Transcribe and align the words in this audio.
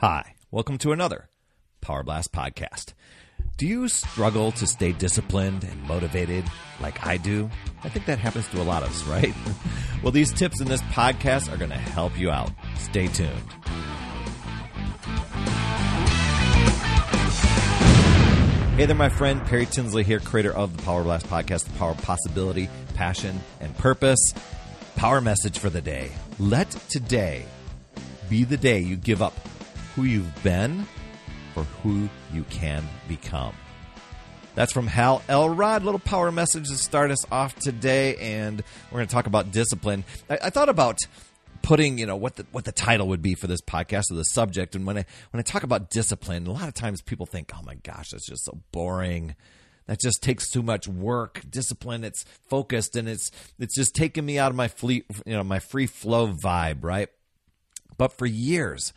Hi, 0.00 0.36
welcome 0.52 0.78
to 0.78 0.92
another 0.92 1.28
Power 1.80 2.04
Blast 2.04 2.30
podcast. 2.30 2.92
Do 3.56 3.66
you 3.66 3.88
struggle 3.88 4.52
to 4.52 4.64
stay 4.64 4.92
disciplined 4.92 5.64
and 5.64 5.82
motivated 5.88 6.44
like 6.80 7.04
I 7.04 7.16
do? 7.16 7.50
I 7.82 7.88
think 7.88 8.06
that 8.06 8.20
happens 8.20 8.46
to 8.50 8.62
a 8.62 8.62
lot 8.62 8.84
of 8.84 8.90
us, 8.90 9.02
right? 9.06 9.34
well, 10.04 10.12
these 10.12 10.32
tips 10.32 10.60
in 10.60 10.68
this 10.68 10.82
podcast 10.82 11.52
are 11.52 11.56
going 11.56 11.72
to 11.72 11.76
help 11.76 12.16
you 12.16 12.30
out. 12.30 12.52
Stay 12.76 13.08
tuned. 13.08 13.32
Hey 18.76 18.86
there, 18.86 18.94
my 18.94 19.08
friend. 19.08 19.44
Perry 19.46 19.66
Tinsley 19.66 20.04
here, 20.04 20.20
creator 20.20 20.54
of 20.54 20.76
the 20.76 20.82
Power 20.84 21.02
Blast 21.02 21.26
podcast, 21.26 21.64
The 21.64 21.76
Power 21.76 21.90
of 21.90 22.02
Possibility, 22.02 22.68
Passion, 22.94 23.40
and 23.60 23.76
Purpose. 23.76 24.32
Power 24.94 25.20
message 25.20 25.58
for 25.58 25.70
the 25.70 25.80
day. 25.80 26.12
Let 26.38 26.70
today 26.88 27.46
be 28.30 28.44
the 28.44 28.56
day 28.56 28.78
you 28.78 28.94
give 28.94 29.22
up 29.22 29.34
who 29.98 30.04
you've 30.04 30.44
been 30.44 30.86
for 31.54 31.64
who 31.82 32.08
you 32.32 32.44
can 32.44 32.86
become. 33.08 33.52
That's 34.54 34.72
from 34.72 34.86
Hal 34.86 35.24
Elrod. 35.28 35.82
Little 35.82 35.98
power 35.98 36.30
message 36.30 36.68
to 36.68 36.76
start 36.76 37.10
us 37.10 37.28
off 37.32 37.56
today, 37.56 38.14
and 38.14 38.62
we're 38.92 38.98
going 38.98 39.08
to 39.08 39.12
talk 39.12 39.26
about 39.26 39.50
discipline. 39.50 40.04
I, 40.30 40.38
I, 40.44 40.50
thought 40.50 40.68
about 40.68 41.00
putting, 41.62 41.98
you 41.98 42.06
know, 42.06 42.14
what 42.14 42.36
the 42.36 42.46
what 42.52 42.64
the 42.64 42.70
title 42.70 43.08
would 43.08 43.22
be 43.22 43.34
for 43.34 43.48
this 43.48 43.60
podcast 43.60 44.12
or 44.12 44.14
the 44.14 44.22
subject. 44.22 44.76
And 44.76 44.86
when 44.86 44.98
I 44.98 45.04
when 45.32 45.40
I 45.40 45.42
talk 45.42 45.64
about 45.64 45.90
discipline, 45.90 46.46
a 46.46 46.52
lot 46.52 46.68
of 46.68 46.74
times 46.74 47.02
people 47.02 47.26
think, 47.26 47.50
"Oh 47.52 47.62
my 47.64 47.74
gosh, 47.74 48.10
that's 48.10 48.28
just 48.28 48.44
so 48.44 48.56
boring." 48.70 49.34
That 49.86 49.98
just 50.00 50.22
takes 50.22 50.48
too 50.48 50.62
much 50.62 50.86
work. 50.86 51.42
Discipline. 51.50 52.04
It's 52.04 52.24
focused, 52.48 52.94
and 52.94 53.08
it's 53.08 53.32
it's 53.58 53.74
just 53.74 53.96
taking 53.96 54.24
me 54.24 54.38
out 54.38 54.52
of 54.52 54.56
my 54.56 54.68
fleet, 54.68 55.06
you 55.26 55.32
know, 55.32 55.42
my 55.42 55.58
free 55.58 55.86
flow 55.86 56.32
vibe, 56.32 56.84
right? 56.84 57.08
But 57.96 58.16
for 58.16 58.26
years, 58.26 58.92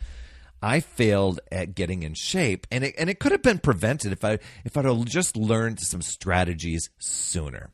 I 0.62 0.80
failed 0.80 1.40
at 1.50 1.74
getting 1.74 2.04
in 2.04 2.14
shape, 2.14 2.66
and 2.70 2.84
it, 2.84 2.94
and 2.96 3.10
it 3.10 3.18
could 3.18 3.32
have 3.32 3.42
been 3.42 3.58
prevented 3.58 4.12
if 4.12 4.24
I 4.24 4.38
if 4.64 4.76
I'd 4.76 5.06
just 5.06 5.36
learned 5.36 5.80
some 5.80 6.02
strategies 6.02 6.88
sooner. 6.98 7.70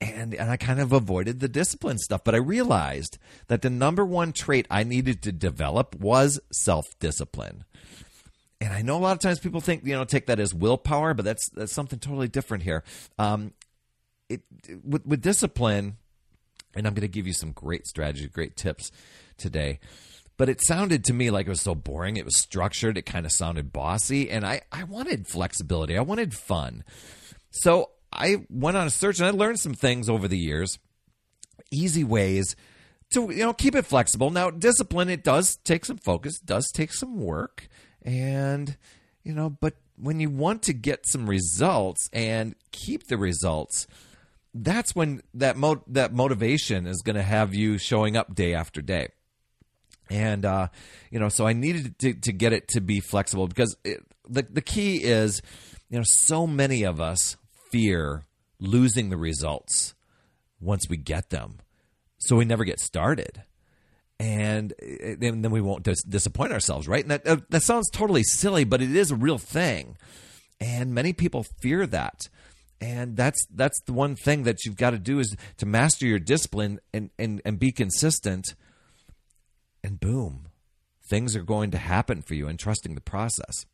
And, 0.00 0.34
and 0.34 0.50
I 0.50 0.56
kind 0.56 0.80
of 0.80 0.92
avoided 0.92 1.38
the 1.38 1.46
discipline 1.46 1.96
stuff, 1.96 2.24
but 2.24 2.34
I 2.34 2.38
realized 2.38 3.18
that 3.46 3.62
the 3.62 3.70
number 3.70 4.04
one 4.04 4.32
trait 4.32 4.66
I 4.68 4.82
needed 4.82 5.22
to 5.22 5.30
develop 5.30 5.94
was 5.94 6.40
self 6.50 6.86
discipline. 6.98 7.62
And 8.60 8.72
I 8.72 8.82
know 8.82 8.96
a 8.96 8.98
lot 8.98 9.12
of 9.12 9.20
times 9.20 9.38
people 9.38 9.60
think 9.60 9.86
you 9.86 9.92
know 9.92 10.04
take 10.04 10.26
that 10.26 10.40
as 10.40 10.52
willpower, 10.52 11.14
but 11.14 11.24
that's 11.24 11.48
that's 11.50 11.72
something 11.72 12.00
totally 12.00 12.28
different 12.28 12.64
here. 12.64 12.82
Um, 13.16 13.52
it 14.28 14.42
with, 14.82 15.06
with 15.06 15.22
discipline, 15.22 15.98
and 16.74 16.86
I'm 16.86 16.94
going 16.94 17.02
to 17.02 17.08
give 17.08 17.28
you 17.28 17.32
some 17.32 17.52
great 17.52 17.86
strategies, 17.86 18.26
great 18.26 18.56
tips 18.56 18.90
today 19.36 19.78
but 20.42 20.48
it 20.48 20.60
sounded 20.60 21.04
to 21.04 21.12
me 21.12 21.30
like 21.30 21.46
it 21.46 21.50
was 21.50 21.60
so 21.60 21.72
boring. 21.72 22.16
It 22.16 22.24
was 22.24 22.36
structured. 22.36 22.98
It 22.98 23.06
kind 23.06 23.24
of 23.24 23.30
sounded 23.30 23.72
bossy. 23.72 24.28
And 24.28 24.44
I, 24.44 24.62
I 24.72 24.82
wanted 24.82 25.28
flexibility. 25.28 25.96
I 25.96 26.00
wanted 26.00 26.34
fun. 26.34 26.82
So 27.52 27.90
I 28.12 28.44
went 28.50 28.76
on 28.76 28.88
a 28.88 28.90
search 28.90 29.20
and 29.20 29.28
I 29.28 29.30
learned 29.30 29.60
some 29.60 29.74
things 29.74 30.08
over 30.08 30.26
the 30.26 30.36
years, 30.36 30.80
easy 31.70 32.02
ways 32.02 32.56
to, 33.14 33.30
you 33.30 33.44
know, 33.44 33.52
keep 33.52 33.76
it 33.76 33.86
flexible. 33.86 34.30
Now, 34.30 34.50
discipline, 34.50 35.10
it 35.10 35.22
does 35.22 35.58
take 35.58 35.84
some 35.84 35.98
focus, 35.98 36.40
does 36.40 36.72
take 36.72 36.92
some 36.92 37.20
work. 37.20 37.68
And, 38.04 38.76
you 39.22 39.34
know, 39.34 39.48
but 39.48 39.76
when 39.94 40.18
you 40.18 40.28
want 40.28 40.64
to 40.64 40.72
get 40.72 41.06
some 41.06 41.30
results 41.30 42.10
and 42.12 42.56
keep 42.72 43.06
the 43.06 43.16
results, 43.16 43.86
that's 44.52 44.92
when 44.92 45.22
that 45.34 45.56
mo- 45.56 45.84
that 45.86 46.12
motivation 46.12 46.88
is 46.88 47.00
going 47.02 47.14
to 47.14 47.22
have 47.22 47.54
you 47.54 47.78
showing 47.78 48.16
up 48.16 48.34
day 48.34 48.54
after 48.54 48.82
day 48.82 49.10
and 50.10 50.44
uh, 50.44 50.68
you 51.10 51.18
know, 51.18 51.28
so 51.28 51.46
I 51.46 51.52
needed 51.52 51.98
to, 52.00 52.14
to 52.14 52.32
get 52.32 52.52
it 52.52 52.68
to 52.68 52.80
be 52.80 53.00
flexible 53.00 53.46
because 53.46 53.76
it, 53.84 54.00
the 54.28 54.46
the 54.48 54.60
key 54.60 54.96
is, 54.96 55.42
you 55.88 55.98
know, 55.98 56.04
so 56.04 56.46
many 56.46 56.82
of 56.82 57.00
us 57.00 57.36
fear 57.70 58.26
losing 58.58 59.10
the 59.10 59.16
results 59.16 59.94
once 60.60 60.88
we 60.88 60.96
get 60.96 61.30
them, 61.30 61.58
so 62.18 62.36
we 62.36 62.44
never 62.44 62.64
get 62.64 62.78
started, 62.78 63.42
and, 64.20 64.72
and 64.80 65.44
then 65.44 65.50
we 65.50 65.60
won't 65.60 65.82
dis- 65.82 66.04
disappoint 66.04 66.52
ourselves, 66.52 66.86
right? 66.86 67.02
And 67.02 67.10
that 67.10 67.26
uh, 67.26 67.36
that 67.50 67.62
sounds 67.62 67.90
totally 67.90 68.22
silly, 68.22 68.64
but 68.64 68.82
it 68.82 68.94
is 68.94 69.10
a 69.10 69.16
real 69.16 69.38
thing, 69.38 69.96
and 70.60 70.94
many 70.94 71.12
people 71.12 71.44
fear 71.60 71.86
that. 71.86 72.28
And 72.80 73.16
that's 73.16 73.46
that's 73.54 73.80
the 73.86 73.92
one 73.92 74.16
thing 74.16 74.42
that 74.42 74.64
you've 74.64 74.76
got 74.76 74.90
to 74.90 74.98
do 74.98 75.20
is 75.20 75.36
to 75.58 75.66
master 75.66 76.04
your 76.04 76.18
discipline 76.18 76.80
and, 76.92 77.10
and, 77.16 77.40
and 77.44 77.56
be 77.56 77.70
consistent 77.70 78.56
boom, 80.02 80.48
things 81.08 81.34
are 81.36 81.42
going 81.42 81.70
to 81.70 81.78
happen 81.78 82.20
for 82.20 82.34
you 82.34 82.48
and 82.48 82.58
trusting 82.58 82.94
the 82.94 83.00
process. 83.00 83.64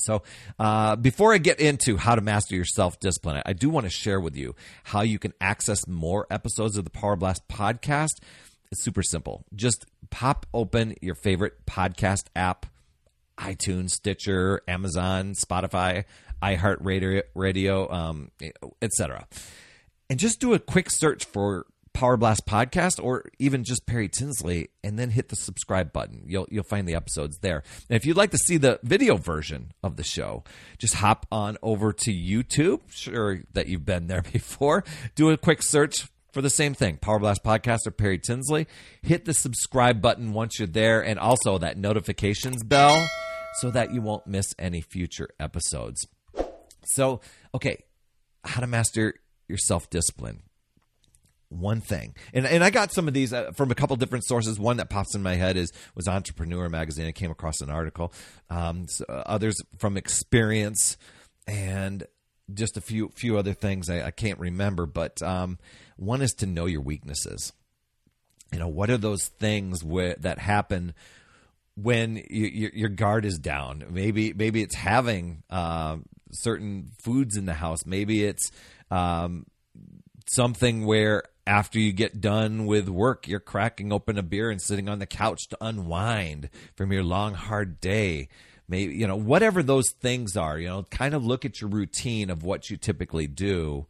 So, 0.00 0.22
uh, 0.58 0.96
before 0.96 1.32
I 1.32 1.38
get 1.38 1.60
into 1.60 1.96
how 1.96 2.14
to 2.14 2.20
master 2.20 2.54
your 2.54 2.64
self 2.64 3.00
discipline, 3.00 3.42
I 3.46 3.52
do 3.52 3.70
want 3.70 3.84
to 3.84 3.90
share 3.90 4.20
with 4.20 4.36
you 4.36 4.54
how 4.84 5.00
you 5.00 5.18
can 5.18 5.32
access 5.40 5.86
more 5.88 6.26
episodes 6.30 6.76
of 6.76 6.84
the 6.84 6.90
Power 6.90 7.16
Blast 7.16 7.48
podcast. 7.48 8.20
It's 8.70 8.84
super 8.84 9.02
simple. 9.02 9.44
Just 9.54 9.86
pop 10.10 10.46
open 10.52 10.94
your 11.00 11.14
favorite 11.14 11.64
podcast 11.66 12.26
app 12.36 12.66
iTunes, 13.38 13.90
Stitcher, 13.90 14.62
Amazon, 14.66 15.34
Spotify, 15.34 16.04
iHeartRadio, 16.42 17.22
Radio, 17.34 17.90
um, 17.90 18.30
etc. 18.82 19.26
And 20.10 20.18
just 20.18 20.40
do 20.40 20.54
a 20.54 20.58
quick 20.58 20.90
search 20.90 21.24
for 21.24 21.66
Power 21.98 22.16
Blast 22.16 22.46
podcast 22.46 23.02
or 23.02 23.24
even 23.40 23.64
just 23.64 23.84
Perry 23.84 24.08
Tinsley 24.08 24.68
and 24.84 24.96
then 24.96 25.10
hit 25.10 25.30
the 25.30 25.34
subscribe 25.34 25.92
button. 25.92 26.22
You'll 26.28 26.46
you'll 26.48 26.62
find 26.62 26.86
the 26.86 26.94
episodes 26.94 27.38
there. 27.38 27.64
And 27.90 27.96
if 27.96 28.06
you'd 28.06 28.16
like 28.16 28.30
to 28.30 28.38
see 28.38 28.56
the 28.56 28.78
video 28.84 29.16
version 29.16 29.72
of 29.82 29.96
the 29.96 30.04
show, 30.04 30.44
just 30.78 30.94
hop 30.94 31.26
on 31.32 31.56
over 31.60 31.92
to 31.92 32.12
YouTube. 32.12 32.82
Sure 32.88 33.40
that 33.52 33.66
you've 33.66 33.84
been 33.84 34.06
there 34.06 34.22
before. 34.32 34.84
Do 35.16 35.30
a 35.30 35.36
quick 35.36 35.60
search 35.60 36.06
for 36.32 36.40
the 36.40 36.50
same 36.50 36.72
thing, 36.72 36.98
Power 36.98 37.18
Blast 37.18 37.42
podcast 37.42 37.84
or 37.84 37.90
Perry 37.90 38.20
Tinsley. 38.20 38.68
Hit 39.02 39.24
the 39.24 39.34
subscribe 39.34 40.00
button 40.00 40.32
once 40.32 40.60
you're 40.60 40.68
there 40.68 41.04
and 41.04 41.18
also 41.18 41.58
that 41.58 41.76
notifications 41.76 42.62
bell 42.62 43.08
so 43.54 43.72
that 43.72 43.92
you 43.92 44.02
won't 44.02 44.24
miss 44.24 44.54
any 44.56 44.82
future 44.82 45.30
episodes. 45.40 46.06
So, 46.84 47.22
okay, 47.52 47.82
how 48.44 48.60
to 48.60 48.68
master 48.68 49.14
your 49.48 49.58
self-discipline 49.58 50.42
one 51.48 51.80
thing. 51.80 52.14
And 52.32 52.46
and 52.46 52.62
I 52.62 52.70
got 52.70 52.92
some 52.92 53.08
of 53.08 53.14
these 53.14 53.32
uh, 53.32 53.52
from 53.52 53.70
a 53.70 53.74
couple 53.74 53.96
different 53.96 54.24
sources. 54.24 54.58
One 54.58 54.76
that 54.78 54.90
pops 54.90 55.14
in 55.14 55.22
my 55.22 55.34
head 55.34 55.56
is 55.56 55.72
was 55.94 56.08
entrepreneur 56.08 56.68
magazine. 56.68 57.06
I 57.06 57.12
came 57.12 57.30
across 57.30 57.60
an 57.60 57.70
article 57.70 58.12
um, 58.50 58.86
so 58.88 59.04
uh, 59.08 59.22
others 59.26 59.56
from 59.78 59.96
experience 59.96 60.96
and 61.46 62.04
just 62.52 62.76
a 62.76 62.80
few 62.80 63.10
few 63.14 63.38
other 63.38 63.54
things 63.54 63.90
I, 63.90 64.06
I 64.06 64.10
can't 64.10 64.38
remember 64.38 64.86
but 64.86 65.20
um, 65.22 65.58
one 65.96 66.22
is 66.22 66.32
to 66.38 66.46
know 66.46 66.66
your 66.66 66.80
weaknesses. 66.82 67.52
You 68.52 68.58
know 68.58 68.68
what 68.68 68.90
are 68.90 68.98
those 68.98 69.26
things 69.38 69.80
that 69.82 70.38
happen 70.38 70.94
when 71.76 72.16
you, 72.30 72.70
your 72.72 72.88
guard 72.88 73.24
is 73.24 73.38
down? 73.38 73.84
Maybe 73.90 74.32
maybe 74.32 74.62
it's 74.62 74.74
having 74.74 75.42
uh, 75.50 75.98
certain 76.32 76.90
foods 77.02 77.36
in 77.36 77.46
the 77.46 77.54
house. 77.54 77.84
Maybe 77.86 78.24
it's 78.24 78.50
um, 78.90 79.46
something 80.30 80.86
where 80.86 81.24
after 81.48 81.78
you 81.78 81.92
get 81.92 82.20
done 82.20 82.66
with 82.66 82.90
work, 82.90 83.26
you're 83.26 83.40
cracking 83.40 83.90
open 83.90 84.18
a 84.18 84.22
beer 84.22 84.50
and 84.50 84.60
sitting 84.60 84.86
on 84.86 84.98
the 84.98 85.06
couch 85.06 85.48
to 85.48 85.56
unwind 85.62 86.50
from 86.76 86.92
your 86.92 87.02
long, 87.02 87.32
hard 87.32 87.80
day. 87.80 88.28
Maybe, 88.68 88.94
you 88.94 89.06
know, 89.06 89.16
whatever 89.16 89.62
those 89.62 89.90
things 89.90 90.36
are, 90.36 90.58
you 90.58 90.68
know, 90.68 90.82
kind 90.90 91.14
of 91.14 91.24
look 91.24 91.46
at 91.46 91.62
your 91.62 91.70
routine 91.70 92.28
of 92.28 92.42
what 92.42 92.68
you 92.68 92.76
typically 92.76 93.26
do 93.26 93.86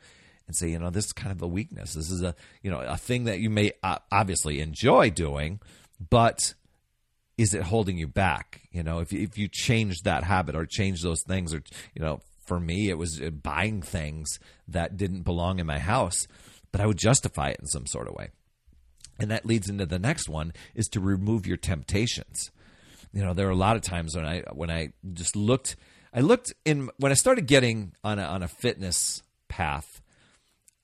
and 0.47 0.54
say, 0.54 0.70
you 0.70 0.78
know, 0.78 0.91
this 0.91 1.06
is 1.06 1.12
kind 1.12 1.32
of 1.32 1.42
a 1.42 1.48
weakness. 1.48 1.94
This 1.94 2.12
is 2.12 2.22
a, 2.22 2.36
you 2.62 2.70
know, 2.70 2.78
a 2.78 2.97
thing 2.97 3.24
that 3.24 3.41
you 3.41 3.50
may 3.50 3.72
obviously 3.82 4.60
enjoy 4.60 5.10
doing, 5.10 5.58
but 6.10 6.54
is 7.36 7.54
it 7.54 7.62
holding 7.62 7.98
you 7.98 8.06
back? 8.06 8.68
You 8.70 8.84
know, 8.84 9.00
if, 9.00 9.12
if 9.12 9.36
you 9.36 9.48
change 9.48 10.03
that 10.03 10.22
habit 10.22 10.54
or 10.54 10.65
change 10.65 11.03
those 11.03 11.24
things, 11.24 11.53
or, 11.53 11.62
you 11.92 12.03
know, 12.03 12.21
for 12.47 12.60
me, 12.60 12.88
it 12.88 12.98
was 12.98 13.21
uh, 13.21 13.30
buying 13.30 13.83
things 13.83 14.38
that 14.68 14.97
didn't 14.97 15.22
belong 15.22 15.59
in 15.59 15.66
my 15.66 15.80
house 15.80 16.28
but 16.72 16.80
I 16.80 16.86
would 16.86 16.98
justify 16.98 17.48
it 17.48 17.60
in 17.60 17.66
some 17.66 17.86
sort 17.86 18.09
of 18.09 18.15
way. 18.15 18.28
And 19.18 19.30
that 19.30 19.47
leads 19.47 19.68
into 19.68 19.86
the 19.86 19.98
next 19.98 20.28
one 20.28 20.53
is 20.74 20.86
to 20.88 21.00
remove 21.00 21.47
your 21.47 21.56
temptations. 21.56 22.50
You 23.12 23.24
know, 23.24 23.34
there 23.34 23.48
are 23.48 23.53
a 23.53 23.56
lot 23.56 23.76
of 23.76 23.82
times 23.82 24.15
when 24.15 24.24
I 24.24 24.42
when 24.53 24.70
I 24.70 24.91
just 25.12 25.34
looked 25.34 25.76
I 26.12 26.20
looked 26.20 26.53
in 26.65 26.91
when 26.98 27.12
I 27.12 27.15
started 27.15 27.47
getting 27.47 27.92
on 28.04 28.18
a 28.18 28.22
on 28.22 28.42
a 28.42 28.48
fitness 28.48 29.22
path, 29.48 30.00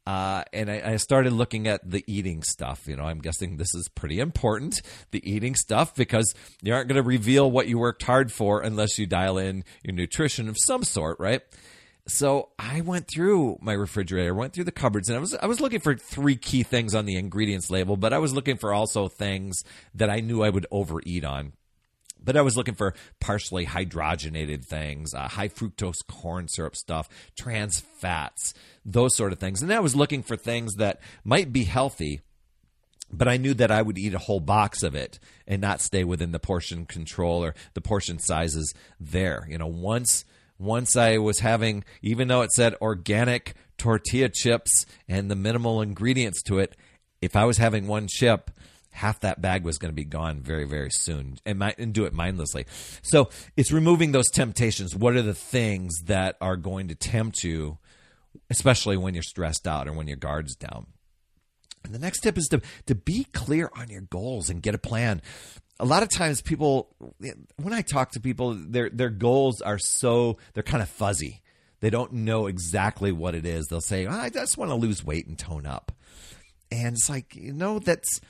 uh, 0.06 0.42
and 0.52 0.70
I, 0.70 0.92
I, 0.92 0.96
started 0.96 1.32
looking 1.32 1.66
at 1.66 1.88
the 1.88 2.04
eating 2.06 2.42
stuff. 2.42 2.87
You 2.87 2.96
know, 2.96 3.04
I'm 3.04 3.20
guessing 3.20 3.56
this 3.56 3.75
is 3.75 3.88
pretty 3.88 4.20
important, 4.20 4.82
the 5.12 5.30
eating 5.30 5.54
stuff, 5.54 5.94
because 5.94 6.34
you 6.62 6.75
aren't 6.75 6.88
going 6.88 7.02
to 7.02 7.06
reveal 7.06 7.50
what 7.50 7.69
you 7.69 7.78
worked 7.78 8.02
hard 8.02 8.30
for 8.30 8.60
unless 8.60 8.98
you 8.98 9.06
dial 9.06 9.38
in 9.38 9.64
your 9.82 9.94
nutrition 9.94 10.48
of 10.48 10.56
some 10.58 10.82
sort, 10.82 11.19
right? 11.19 11.42
So 12.06 12.50
I 12.58 12.82
went 12.82 13.08
through 13.08 13.58
my 13.62 13.72
refrigerator, 13.72 14.34
went 14.34 14.52
through 14.52 14.64
the 14.64 14.72
cupboards, 14.72 15.08
and 15.08 15.16
I 15.16 15.20
was 15.20 15.34
I 15.34 15.46
was 15.46 15.60
looking 15.60 15.80
for 15.80 15.94
three 15.94 16.36
key 16.36 16.62
things 16.62 16.94
on 16.94 17.06
the 17.06 17.16
ingredients 17.16 17.70
label, 17.70 17.96
but 17.96 18.12
I 18.12 18.18
was 18.18 18.34
looking 18.34 18.58
for 18.58 18.74
also 18.74 19.08
things 19.08 19.64
that 19.94 20.10
I 20.10 20.20
knew 20.20 20.42
I 20.42 20.50
would 20.50 20.66
overeat 20.70 21.24
on. 21.24 21.54
But 22.22 22.36
I 22.36 22.42
was 22.42 22.56
looking 22.56 22.74
for 22.74 22.94
partially 23.20 23.66
hydrogenated 23.66 24.64
things, 24.64 25.14
uh, 25.14 25.28
high 25.28 25.48
fructose 25.48 26.06
corn 26.06 26.48
syrup 26.48 26.76
stuff, 26.76 27.08
trans 27.36 27.80
fats, 27.80 28.54
those 28.84 29.14
sort 29.14 29.32
of 29.32 29.38
things. 29.38 29.62
And 29.62 29.72
I 29.72 29.80
was 29.80 29.96
looking 29.96 30.22
for 30.22 30.36
things 30.36 30.74
that 30.76 31.00
might 31.22 31.52
be 31.52 31.64
healthy, 31.64 32.20
but 33.10 33.28
I 33.28 33.36
knew 33.36 33.52
that 33.54 33.70
I 33.70 33.82
would 33.82 33.98
eat 33.98 34.14
a 34.14 34.18
whole 34.18 34.40
box 34.40 34.82
of 34.82 34.94
it 34.94 35.18
and 35.46 35.60
not 35.60 35.82
stay 35.82 36.02
within 36.02 36.32
the 36.32 36.38
portion 36.38 36.86
control 36.86 37.44
or 37.44 37.54
the 37.74 37.82
portion 37.82 38.18
sizes 38.18 38.74
there. 38.98 39.46
You 39.50 39.58
know, 39.58 39.66
once 39.66 40.24
once 40.64 40.96
I 40.96 41.19
was 41.19 41.40
having, 41.40 41.84
even 42.02 42.28
though 42.28 42.43
it 42.43 42.52
said 42.52 42.75
organic 42.81 43.55
tortilla 43.78 44.28
chips 44.28 44.87
and 45.08 45.31
the 45.31 45.37
minimal 45.37 45.81
ingredients 45.82 46.43
to 46.44 46.58
it, 46.58 46.76
if 47.20 47.37
I 47.37 47.44
was 47.44 47.58
having 47.58 47.87
one 47.87 48.06
chip, 48.08 48.50
half 48.90 49.20
that 49.20 49.40
bag 49.40 49.64
was 49.64 49.78
going 49.78 49.90
to 49.90 49.94
be 49.94 50.05
gone 50.05 50.40
very, 50.40 50.64
very 50.64 50.90
soon 50.90 51.38
and, 51.44 51.62
and 51.78 51.93
do 51.93 52.05
it 52.05 52.12
mindlessly. 52.12 52.64
So 53.02 53.28
it's 53.56 53.72
removing 53.72 54.12
those 54.12 54.31
temptations. 54.31 54.94
What 54.94 55.16
are 55.16 55.22
the 55.22 55.34
things 55.34 55.93
that 56.05 56.37
are 56.40 56.56
going 56.56 56.88
to 56.88 56.94
tempt 56.94 57.43
you, 57.43 57.78
especially 58.50 58.96
when 58.96 59.14
you're 59.14 59.22
stressed 59.22 59.66
out 59.66 59.88
or 59.88 59.93
when 59.93 60.06
your 60.06 60.16
guard's 60.16 60.55
down? 60.55 60.87
And 61.84 61.93
the 61.93 61.99
next 61.99 62.20
tip 62.20 62.38
is 62.38 62.46
to, 62.49 62.62
to 62.87 62.94
be 62.94 63.25
clear 63.25 63.70
on 63.76 63.90
your 63.90 64.02
goals 64.02 64.49
and 64.49 64.62
get 64.62 64.75
a 64.75 64.78
plan. 64.78 65.20
A 65.81 65.85
lot 65.85 66.03
of 66.03 66.09
times 66.09 66.41
people 66.41 66.94
when 67.56 67.73
I 67.73 67.82
talk 67.82 68.12
to 68.12 68.21
people, 68.21 68.55
their 68.55 68.91
their 68.91 69.11
goals 69.11 69.61
are 69.61 69.79
so 69.79 70.38
they're 70.53 70.62
kind 70.62 70.82
of 70.82 70.88
fuzzy. 70.88 71.43
They 71.81 71.91
don't 71.91 72.12
know 72.12 72.47
exactly 72.47 73.12
what 73.12 73.35
it 73.35 73.44
is. 73.44 73.67
They'll 73.67 73.81
say, 73.81 74.06
I 74.06 74.31
just 74.31 74.56
want 74.56 74.71
to 74.71 74.75
lose 74.75 75.05
weight 75.05 75.26
and 75.26 75.38
tone 75.38 75.67
up. 75.67 75.93
And 76.71 76.94
it's 76.94 77.11
like, 77.11 77.37
you 77.37 77.53
know, 77.53 77.79
that's 77.79 78.21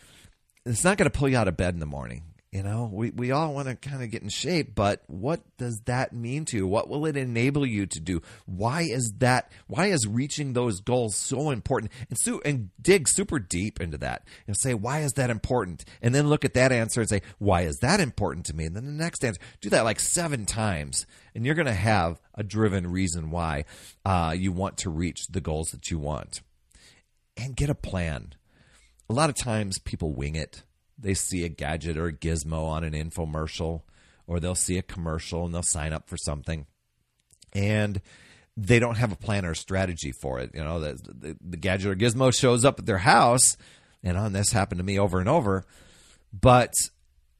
it's 0.66 0.82
not 0.84 0.96
going 0.96 1.10
to 1.10 1.16
pull 1.16 1.28
you 1.28 1.36
out 1.36 1.48
of 1.48 1.56
bed 1.56 1.74
in 1.74 1.80
the 1.80 1.86
morning. 1.86 2.22
You 2.54 2.62
know, 2.62 2.88
we, 2.92 3.10
we 3.10 3.32
all 3.32 3.52
want 3.52 3.66
to 3.66 3.74
kind 3.74 4.00
of 4.00 4.12
get 4.12 4.22
in 4.22 4.28
shape, 4.28 4.76
but 4.76 5.02
what 5.08 5.40
does 5.58 5.80
that 5.86 6.12
mean 6.12 6.44
to 6.44 6.56
you? 6.56 6.68
What 6.68 6.88
will 6.88 7.04
it 7.04 7.16
enable 7.16 7.66
you 7.66 7.84
to 7.86 7.98
do? 7.98 8.22
Why 8.46 8.82
is 8.82 9.12
that? 9.18 9.50
Why 9.66 9.86
is 9.86 10.06
reaching 10.06 10.52
those 10.52 10.78
goals 10.78 11.16
so 11.16 11.50
important? 11.50 11.90
And 12.08 12.16
so, 12.16 12.40
and 12.44 12.70
dig 12.80 13.08
super 13.08 13.40
deep 13.40 13.80
into 13.80 13.98
that 13.98 14.28
and 14.46 14.56
say, 14.56 14.72
why 14.72 15.00
is 15.00 15.14
that 15.14 15.30
important? 15.30 15.84
And 16.00 16.14
then 16.14 16.28
look 16.28 16.44
at 16.44 16.54
that 16.54 16.70
answer 16.70 17.00
and 17.00 17.10
say, 17.10 17.22
why 17.38 17.62
is 17.62 17.78
that 17.78 17.98
important 17.98 18.46
to 18.46 18.54
me? 18.54 18.66
And 18.66 18.76
then 18.76 18.86
the 18.86 18.92
next 18.92 19.24
answer, 19.24 19.40
do 19.60 19.68
that 19.70 19.82
like 19.82 19.98
seven 19.98 20.46
times, 20.46 21.06
and 21.34 21.44
you're 21.44 21.56
going 21.56 21.66
to 21.66 21.72
have 21.72 22.20
a 22.36 22.44
driven 22.44 22.86
reason 22.86 23.32
why 23.32 23.64
uh, 24.04 24.32
you 24.32 24.52
want 24.52 24.78
to 24.78 24.90
reach 24.90 25.26
the 25.26 25.40
goals 25.40 25.70
that 25.70 25.90
you 25.90 25.98
want. 25.98 26.40
And 27.36 27.56
get 27.56 27.68
a 27.68 27.74
plan 27.74 28.34
a 29.10 29.12
lot 29.12 29.28
of 29.28 29.34
times 29.34 29.78
people 29.80 30.12
wing 30.12 30.36
it. 30.36 30.62
They 30.98 31.14
see 31.14 31.44
a 31.44 31.48
gadget 31.48 31.96
or 31.96 32.06
a 32.06 32.12
gizmo 32.12 32.68
on 32.68 32.84
an 32.84 32.92
infomercial, 32.92 33.82
or 34.26 34.40
they'll 34.40 34.54
see 34.54 34.78
a 34.78 34.82
commercial 34.82 35.44
and 35.44 35.54
they'll 35.54 35.62
sign 35.62 35.92
up 35.92 36.08
for 36.08 36.16
something. 36.16 36.66
And 37.52 38.00
they 38.56 38.78
don't 38.78 38.96
have 38.96 39.12
a 39.12 39.16
plan 39.16 39.44
or 39.44 39.52
a 39.52 39.56
strategy 39.56 40.12
for 40.12 40.38
it. 40.40 40.50
You 40.54 40.62
know, 40.62 40.80
the, 40.80 40.94
the, 40.94 41.36
the 41.40 41.56
gadget 41.56 41.90
or 41.90 41.96
gizmo 41.96 42.32
shows 42.32 42.64
up 42.64 42.78
at 42.78 42.86
their 42.86 42.98
house, 42.98 43.56
and 44.02 44.16
oh, 44.16 44.22
on 44.22 44.32
this 44.32 44.52
happened 44.52 44.78
to 44.78 44.84
me 44.84 44.98
over 44.98 45.18
and 45.18 45.28
over. 45.28 45.64
But 46.32 46.72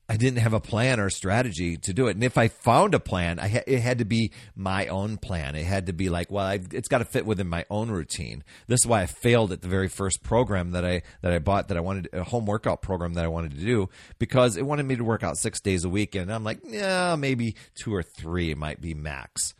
I 0.07 0.19
didn't 0.19 0.41
have 0.41 0.53
a 0.53 0.61
plan 0.61 1.01
or 1.01 1.09
strategy 1.09 1.79
to 1.79 1.95
do 1.95 2.09
it. 2.09 2.17
And 2.17 2.23
if 2.23 2.37
I 2.37 2.49
found 2.49 2.95
a 2.95 3.01
plan, 3.01 3.39
I 3.39 3.49
ha- 3.49 3.65
it 3.67 3.81
had 3.81 3.99
to 3.99 4.05
be 4.05 4.33
my 4.55 4.87
own 4.89 5.17
plan. 5.17 5.55
It 5.55 5.65
had 5.65 5.87
to 5.87 5.95
be 5.95 6.11
like, 6.11 6.31
well, 6.31 6.45
I've, 6.45 6.75
it's 6.75 6.89
got 6.89 6.99
to 6.99 7.07
fit 7.07 7.25
within 7.25 7.49
my 7.49 7.65
own 7.71 7.91
routine. 7.91 8.45
This 8.67 8.81
is 8.81 8.87
why 8.87 9.03
I 9.03 9.07
failed 9.07 9.51
at 9.51 9.63
the 9.63 9.69
very 9.69 9.89
first 9.89 10.23
program 10.23 10.73
that 10.73 10.85
I 10.85 11.03
that 11.23 11.33
I 11.33 11.39
bought 11.39 11.69
that 11.69 11.79
I 11.79 11.81
wanted 11.81 12.11
a 12.13 12.23
home 12.23 12.45
workout 12.45 12.83
program 12.83 13.15
that 13.15 13.25
I 13.25 13.29
wanted 13.29 13.53
to 13.53 13.65
do 13.65 13.89
because 14.19 14.59
it 14.59 14.67
wanted 14.67 14.85
me 14.85 14.97
to 14.97 15.05
work 15.05 15.23
out 15.23 15.39
six 15.39 15.61
days 15.61 15.85
a 15.85 15.89
week, 15.89 16.15
and 16.15 16.31
I'm 16.31 16.45
like, 16.45 16.59
yeah, 16.65 17.17
maybe 17.17 17.57
two 17.75 17.95
or 17.95 18.03
three 18.03 18.55
might 18.55 18.81
be 18.81 18.93
max 18.93 19.55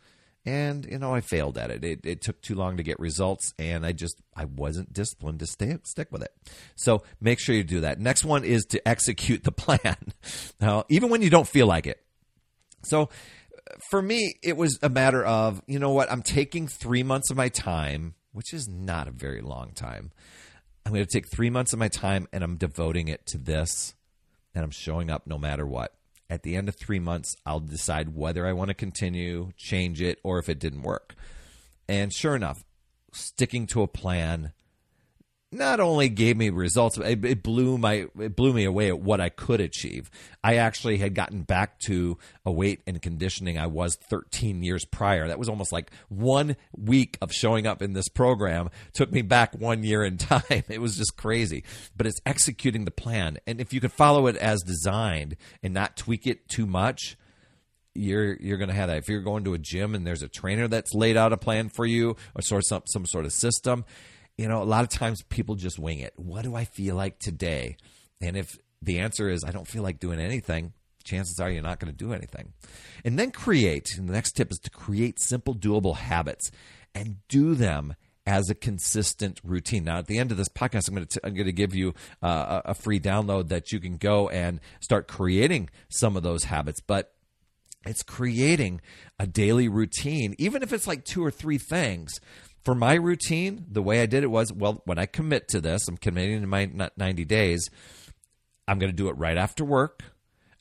and 0.45 0.85
you 0.85 0.99
know 0.99 1.13
I 1.13 1.21
failed 1.21 1.57
at 1.57 1.71
it. 1.71 1.83
it. 1.83 1.99
It 2.03 2.21
took 2.21 2.41
too 2.41 2.55
long 2.55 2.77
to 2.77 2.83
get 2.83 2.99
results, 2.99 3.53
and 3.57 3.85
I 3.85 3.91
just 3.91 4.21
I 4.35 4.45
wasn't 4.45 4.93
disciplined 4.93 5.39
to 5.39 5.47
stay 5.47 5.77
stick 5.83 6.11
with 6.11 6.21
it. 6.21 6.31
So 6.75 7.03
make 7.19 7.39
sure 7.39 7.55
you 7.55 7.63
do 7.63 7.81
that. 7.81 7.99
Next 7.99 8.23
one 8.23 8.43
is 8.43 8.65
to 8.65 8.87
execute 8.87 9.43
the 9.43 9.51
plan. 9.53 9.97
now, 10.59 10.85
even 10.89 11.09
when 11.09 11.21
you 11.21 11.29
don't 11.29 11.47
feel 11.47 11.67
like 11.67 11.87
it. 11.87 12.01
So 12.83 13.09
for 13.89 14.01
me, 14.01 14.35
it 14.43 14.55
was 14.55 14.77
a 14.83 14.89
matter 14.89 15.25
of 15.25 15.61
you 15.67 15.79
know 15.79 15.91
what 15.91 16.11
I'm 16.11 16.21
taking 16.21 16.67
three 16.67 17.03
months 17.03 17.31
of 17.31 17.37
my 17.37 17.49
time, 17.49 18.15
which 18.31 18.53
is 18.53 18.67
not 18.67 19.07
a 19.07 19.11
very 19.11 19.41
long 19.41 19.71
time. 19.71 20.11
I'm 20.85 20.93
going 20.93 21.03
to 21.05 21.11
take 21.11 21.25
three 21.31 21.49
months 21.49 21.73
of 21.73 21.79
my 21.79 21.87
time, 21.87 22.27
and 22.31 22.43
I'm 22.43 22.57
devoting 22.57 23.07
it 23.07 23.25
to 23.27 23.39
this, 23.39 23.95
and 24.53 24.63
I'm 24.63 24.69
showing 24.69 25.09
up 25.09 25.25
no 25.25 25.39
matter 25.39 25.65
what 25.65 25.95
at 26.29 26.43
the 26.43 26.55
end 26.55 26.69
of 26.69 26.75
three 26.75 26.99
months, 26.99 27.35
I'll 27.45 27.59
decide 27.59 28.15
whether 28.15 28.45
I 28.45 28.53
want 28.53 28.69
to 28.69 28.73
continue, 28.73 29.51
change 29.57 30.01
it, 30.01 30.19
or 30.23 30.39
if 30.39 30.49
it 30.49 30.59
didn't 30.59 30.81
work. 30.81 31.15
And 31.87 32.11
sure 32.11 32.35
enough, 32.35 32.65
sticking 33.11 33.67
to 33.67 33.83
a 33.83 33.87
plan 33.87 34.53
not 35.51 35.79
only 35.79 36.09
gave 36.09 36.37
me 36.37 36.49
results, 36.49 36.97
it, 36.97 37.43
blew 37.43 37.77
my 37.77 38.07
it 38.19 38.35
blew 38.35 38.53
me 38.53 38.65
away 38.65 38.89
at 38.89 38.99
what 38.99 39.21
I 39.21 39.29
could 39.29 39.61
achieve. 39.61 40.09
I 40.43 40.55
actually 40.55 40.97
had 40.97 41.15
gotten 41.15 41.43
back 41.43 41.79
to 41.81 42.17
a 42.45 42.51
weight 42.51 42.81
and 42.85 43.01
conditioning 43.01 43.57
I 43.57 43.67
was 43.67 43.95
13 44.09 44.63
years 44.63 44.85
prior. 44.85 45.27
That 45.27 45.39
was 45.39 45.49
almost 45.49 45.71
like 45.71 45.91
one 46.09 46.55
week 46.75 47.17
of 47.21 47.31
showing 47.31 47.67
up 47.67 47.81
in 47.81 47.93
this 47.93 48.09
program 48.09 48.69
took 48.93 49.11
me 49.11 49.21
back 49.21 49.55
one 49.55 49.83
year 49.83 50.03
in 50.03 50.17
time. 50.17 50.43
It 50.49 50.81
was 50.81 50.97
just 50.97 51.15
crazy. 51.15 51.63
But 51.95 52.07
it's 52.07 52.19
executing 52.25 52.85
the 52.85 52.91
plan, 52.91 53.37
and 53.47 53.61
if 53.61 53.73
you 53.73 53.79
could 53.79 53.93
follow 53.93 54.27
it 54.27 54.35
as 54.37 54.61
designed 54.61 55.37
and 55.63 55.73
not 55.73 55.95
tweak 55.95 56.27
it 56.27 56.49
too 56.49 56.65
much, 56.65 57.17
you're 57.93 58.33
you're 58.35 58.57
going 58.57 58.69
to 58.69 58.75
have 58.75 58.89
that. 58.89 58.97
If 58.97 59.07
you're 59.07 59.21
going 59.21 59.45
to 59.45 59.53
a 59.53 59.57
gym 59.57 59.95
and 59.95 60.05
there's 60.05 60.21
a 60.21 60.27
trainer 60.27 60.67
that's 60.67 60.93
laid 60.93 61.15
out 61.15 61.31
a 61.31 61.37
plan 61.37 61.69
for 61.69 61.85
you 61.85 62.17
or 62.35 62.41
sort 62.41 62.59
of 62.59 62.67
some 62.67 62.83
some 62.87 63.05
sort 63.05 63.25
of 63.25 63.31
system 63.31 63.85
you 64.37 64.47
know, 64.47 64.61
a 64.61 64.65
lot 64.65 64.83
of 64.83 64.89
times 64.89 65.23
people 65.23 65.55
just 65.55 65.79
wing 65.79 65.99
it. 65.99 66.13
What 66.15 66.43
do 66.43 66.55
I 66.55 66.65
feel 66.65 66.95
like 66.95 67.19
today? 67.19 67.77
And 68.21 68.35
if 68.35 68.57
the 68.81 68.99
answer 68.99 69.29
is 69.29 69.43
I 69.43 69.51
don't 69.51 69.67
feel 69.67 69.83
like 69.83 69.99
doing 69.99 70.19
anything, 70.19 70.73
chances 71.03 71.39
are 71.39 71.49
you're 71.49 71.63
not 71.63 71.79
going 71.79 71.91
to 71.91 71.97
do 71.97 72.13
anything. 72.13 72.53
And 73.03 73.17
then 73.17 73.31
create. 73.31 73.97
And 73.97 74.09
the 74.09 74.13
next 74.13 74.33
tip 74.33 74.51
is 74.51 74.59
to 74.59 74.69
create 74.69 75.19
simple, 75.19 75.55
doable 75.55 75.95
habits 75.95 76.51
and 76.93 77.17
do 77.29 77.55
them 77.55 77.95
as 78.27 78.49
a 78.49 78.55
consistent 78.55 79.39
routine. 79.43 79.83
Now, 79.83 79.99
at 79.99 80.07
the 80.07 80.17
end 80.17 80.31
of 80.31 80.37
this 80.37 80.49
podcast, 80.49 80.87
I'm 80.87 80.95
going 80.95 81.05
to, 81.05 81.19
t- 81.19 81.19
I'm 81.23 81.35
going 81.35 81.45
to 81.45 81.53
give 81.53 81.75
you 81.75 81.93
uh, 82.23 82.61
a 82.65 82.73
free 82.73 82.99
download 82.99 83.49
that 83.49 83.71
you 83.71 83.79
can 83.79 83.97
go 83.97 84.29
and 84.29 84.59
start 84.79 85.07
creating 85.07 85.69
some 85.89 86.17
of 86.17 86.23
those 86.23 86.45
habits. 86.45 86.81
But 86.81 87.13
it's 87.85 88.01
creating 88.01 88.81
a 89.19 89.27
daily 89.27 89.67
routine, 89.67 90.33
even 90.39 90.63
if 90.63 90.73
it's 90.73 90.87
like 90.87 91.05
two 91.05 91.23
or 91.23 91.29
three 91.29 91.59
things 91.59 92.19
for 92.65 92.73
my 92.73 92.95
routine, 92.95 93.63
the 93.69 93.83
way 93.83 94.01
I 94.01 94.07
did 94.07 94.23
it 94.23 94.31
was 94.31 94.51
well, 94.51 94.81
when 94.85 94.97
I 94.97 95.05
commit 95.05 95.47
to 95.49 95.61
this, 95.61 95.87
I'm 95.87 95.97
committing 95.97 96.41
to 96.41 96.47
my 96.47 96.89
90 96.97 97.23
days. 97.25 97.69
I'm 98.67 98.79
going 98.79 98.91
to 98.91 98.95
do 98.95 99.07
it 99.07 99.17
right 99.17 99.37
after 99.37 99.63
work. 99.63 100.03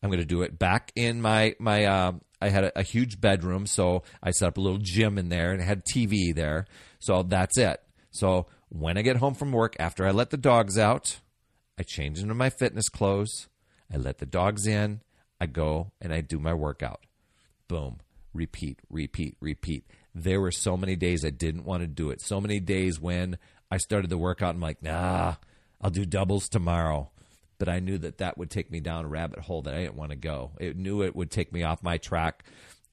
I'm 0.03 0.11
going 0.11 0.21
to 0.21 0.27
do 0.27 0.43
it 0.43 0.59
back 0.59 0.93
in 0.95 1.23
my 1.23 1.57
my. 1.59 1.87
Uh, 1.87 2.13
I 2.43 2.51
had 2.51 2.65
a, 2.65 2.81
a, 2.81 2.83
huge 2.83 3.23
bedroom, 3.23 3.67
so 3.67 4.03
I 4.23 4.33
set 4.33 4.49
up 4.49 4.59
a 4.59 4.61
little 4.61 4.79
gym 4.79 5.17
in 5.17 5.31
there 5.31 5.53
and 5.53 5.63
had 5.63 5.83
TV 5.87 6.35
there. 6.35 6.67
So 6.99 7.23
that's 7.23 7.57
it. 7.57 7.81
So 8.11 8.49
when 8.69 8.99
I 8.99 9.03
get 9.03 9.17
home 9.17 9.33
from 9.33 9.51
work, 9.51 9.77
after 9.79 10.07
I 10.07 10.11
let 10.11 10.29
the 10.29 10.37
dogs 10.37 10.77
out, 10.77 11.21
I 11.79 11.85
change 11.85 12.19
into 12.19 12.35
my 12.35 12.51
fitness 12.51 12.91
clothes. 12.91 13.49
I 13.91 13.97
let 13.97 14.19
the 14.19 14.27
dogs 14.27 14.67
in. 14.67 15.01
I 15.41 15.47
go 15.47 15.93
and 16.03 16.13
I 16.13 16.21
do 16.21 16.39
my 16.39 16.53
workout. 16.53 17.07
Boom. 17.67 18.01
Repeat, 18.35 18.81
repeat, 18.91 19.37
repeat 19.41 19.87
there 20.15 20.41
were 20.41 20.53
so 20.53 20.77
many 20.77 20.97
days 20.97 21.25
I 21.25 21.31
didn't 21.31 21.65
want 21.65 21.83
to 21.83 21.87
do 21.87 22.11
it. 22.11 22.21
So 22.21 22.41
many 22.41 22.61
days 22.61 23.01
when 23.01 23.39
I 23.71 23.79
started 23.79 24.11
the 24.11 24.19
workout, 24.19 24.55
I'm 24.55 24.61
like, 24.61 24.83
nah, 24.83 25.35
I'll 25.81 25.91
do 25.91 26.07
doubles 26.07 26.49
tomorrow. 26.49 27.11
But 27.59 27.69
I 27.69 27.81
knew 27.81 27.99
that 27.99 28.19
that 28.19 28.39
would 28.39 28.51
take 28.51 28.71
me 28.71 28.81
down 28.81 29.05
a 29.05 29.09
rabbit 29.09 29.41
hole 29.41 29.63
that 29.63 29.75
I 29.75 29.83
didn't 29.83 29.97
want 29.97 30.11
to 30.11 30.17
go. 30.17 30.53
It 30.61 30.77
knew 30.77 31.03
it 31.03 31.17
would 31.17 31.31
take 31.31 31.53
me 31.53 31.63
off 31.63 31.83
my 31.83 31.99
track 31.99 32.45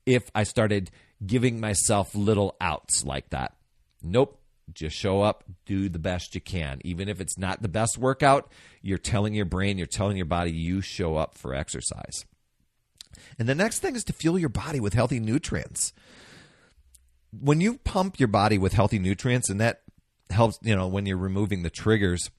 if 0.05 0.29
I 0.33 0.43
started 0.43 0.91
giving 1.25 1.59
myself 1.59 2.15
little 2.15 2.55
outs 2.59 3.03
like 3.03 3.29
that. 3.29 3.55
Nope. 4.01 4.37
Just 4.73 4.95
show 4.95 5.21
up, 5.21 5.43
do 5.65 5.89
the 5.89 5.99
best 5.99 6.33
you 6.33 6.39
can. 6.39 6.79
Even 6.85 7.09
if 7.09 7.19
it's 7.19 7.37
not 7.37 7.61
the 7.61 7.67
best 7.67 7.97
workout, 7.97 8.49
you're 8.81 8.97
telling 8.97 9.33
your 9.33 9.45
brain, 9.45 9.77
you're 9.77 9.85
telling 9.85 10.15
your 10.15 10.25
body 10.25 10.51
you 10.51 10.79
show 10.79 11.17
up 11.17 11.37
for 11.37 11.53
exercise. 11.53 12.25
And 13.37 13.49
the 13.49 13.55
next 13.55 13.79
thing 13.79 13.95
is 13.95 14.05
to 14.05 14.13
fuel 14.13 14.39
your 14.39 14.49
body 14.49 14.79
with 14.79 14.93
healthy 14.93 15.19
nutrients 15.19 15.91
when 17.39 17.61
you 17.61 17.77
pump 17.79 18.19
your 18.19 18.27
body 18.27 18.57
with 18.57 18.73
healthy 18.73 18.99
nutrients, 18.99 19.49
and 19.49 19.61
that 19.61 19.81
helps, 20.29 20.59
you 20.61 20.75
know, 20.75 20.87
when 20.87 21.05
you're 21.05 21.17
removing 21.17 21.63
the 21.63 21.69
triggers, 21.69 22.29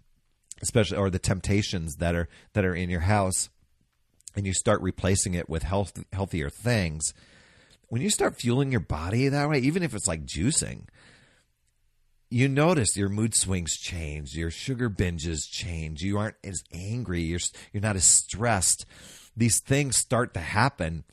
especially 0.60 0.96
or 0.96 1.10
the 1.10 1.18
temptations 1.18 1.96
that 1.96 2.14
are 2.14 2.28
that 2.52 2.64
are 2.64 2.74
in 2.74 2.90
your 2.90 3.00
house, 3.00 3.48
and 4.36 4.46
you 4.46 4.52
start 4.52 4.80
replacing 4.80 5.34
it 5.34 5.48
with 5.48 5.62
health 5.62 5.92
healthier 6.12 6.50
things. 6.50 7.12
When 7.88 8.00
you 8.00 8.10
start 8.10 8.40
fueling 8.40 8.70
your 8.70 8.80
body 8.80 9.28
that 9.28 9.48
way, 9.48 9.58
even 9.58 9.82
if 9.82 9.94
it's 9.94 10.08
like 10.08 10.24
juicing, 10.24 10.86
you 12.30 12.48
notice 12.48 12.96
your 12.96 13.10
mood 13.10 13.34
swings 13.34 13.76
change, 13.76 14.34
your 14.34 14.50
sugar 14.50 14.88
binges 14.88 15.40
change. 15.50 16.00
You 16.00 16.18
aren't 16.18 16.36
as 16.42 16.62
angry. 16.72 17.20
You're 17.22 17.40
you're 17.72 17.82
not 17.82 17.96
as 17.96 18.04
stressed. 18.04 18.86
these 19.36 19.60
things 19.60 19.96
start 19.96 20.34
to 20.34 20.40
happen, 20.40 21.04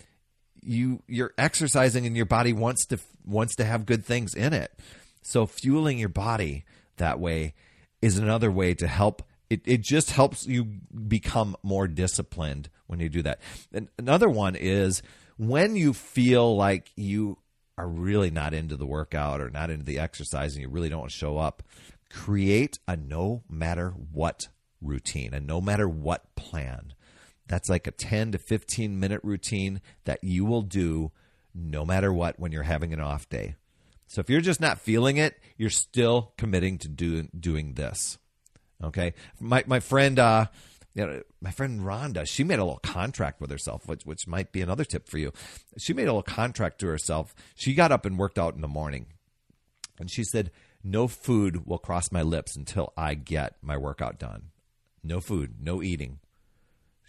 you 0.61 1.01
you're 1.07 1.33
exercising 1.37 2.05
and 2.05 2.15
your 2.15 2.25
body 2.25 2.53
wants 2.53 2.85
to 2.87 2.99
wants 3.25 3.55
to 3.55 3.65
have 3.65 3.85
good 3.85 4.05
things 4.05 4.33
in 4.33 4.53
it. 4.53 4.71
So 5.21 5.45
fueling 5.45 5.99
your 5.99 6.09
body 6.09 6.65
that 6.97 7.19
way 7.19 7.53
is 8.01 8.17
another 8.17 8.51
way 8.51 8.73
to 8.75 8.87
help 8.87 9.23
it, 9.49 9.61
it 9.65 9.81
just 9.81 10.11
helps 10.11 10.45
you 10.45 10.65
become 10.65 11.55
more 11.63 11.87
disciplined 11.87 12.69
when 12.87 12.99
you 12.99 13.09
do 13.09 13.23
that. 13.23 13.39
And 13.73 13.89
another 13.97 14.29
one 14.29 14.55
is 14.55 15.01
when 15.37 15.75
you 15.75 15.93
feel 15.93 16.55
like 16.55 16.91
you 16.95 17.37
are 17.77 17.87
really 17.87 18.29
not 18.29 18.53
into 18.53 18.75
the 18.75 18.85
workout 18.85 19.41
or 19.41 19.49
not 19.49 19.69
into 19.69 19.85
the 19.85 19.99
exercise 19.99 20.53
and 20.53 20.61
you 20.61 20.69
really 20.69 20.89
don't 20.89 20.99
want 20.99 21.11
to 21.11 21.17
show 21.17 21.37
up, 21.37 21.63
create 22.11 22.77
a 22.87 22.95
no 22.95 23.43
matter 23.49 23.91
what 23.91 24.49
routine, 24.81 25.33
a 25.33 25.39
no 25.39 25.61
matter 25.61 25.87
what 25.87 26.35
plan. 26.35 26.93
That's 27.49 27.67
like 27.67 27.87
a 27.87 27.91
10 27.91 28.31
to 28.31 28.37
15 28.37 28.97
minute 28.99 29.19
routine 29.23 29.81
that 30.05 30.23
you 30.23 30.45
will 30.45 30.61
do 30.61 31.11
no 31.53 31.83
matter 31.83 32.13
what 32.13 32.39
when 32.39 32.51
you're 32.51 32.63
having 32.63 32.93
an 32.93 33.01
off 33.01 33.27
day. 33.27 33.55
So 34.07 34.21
if 34.21 34.29
you're 34.29 34.39
just 34.39 34.61
not 34.61 34.79
feeling 34.79 35.17
it, 35.17 35.37
you're 35.57 35.69
still 35.69 36.31
committing 36.37 36.77
to 36.79 36.87
do, 36.87 37.23
doing 37.37 37.73
this. 37.73 38.17
Okay. 38.83 39.13
My, 39.39 39.63
my 39.67 39.79
friend, 39.79 40.17
uh, 40.19 40.45
you 40.93 41.05
know, 41.05 41.21
my 41.41 41.51
friend 41.51 41.81
Rhonda, 41.81 42.27
she 42.27 42.43
made 42.43 42.59
a 42.59 42.63
little 42.63 42.79
contract 42.79 43.41
with 43.41 43.51
herself, 43.51 43.87
which 43.87 44.05
which 44.05 44.27
might 44.27 44.51
be 44.51 44.61
another 44.61 44.85
tip 44.85 45.07
for 45.07 45.17
you. 45.17 45.31
She 45.77 45.93
made 45.93 46.03
a 46.03 46.13
little 46.13 46.23
contract 46.23 46.79
to 46.79 46.87
herself. 46.87 47.35
She 47.55 47.73
got 47.73 47.91
up 47.91 48.05
and 48.05 48.17
worked 48.17 48.39
out 48.39 48.55
in 48.55 48.61
the 48.61 48.67
morning, 48.67 49.07
and 49.99 50.09
she 50.09 50.23
said, 50.23 50.49
"No 50.83 51.07
food 51.07 51.67
will 51.67 51.77
cross 51.77 52.11
my 52.11 52.23
lips 52.23 52.55
until 52.55 52.91
I 52.97 53.13
get 53.13 53.57
my 53.61 53.77
workout 53.77 54.17
done. 54.17 54.49
No 55.03 55.21
food, 55.21 55.57
no 55.61 55.83
eating." 55.83 56.19